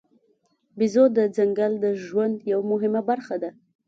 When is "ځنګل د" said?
1.37-1.85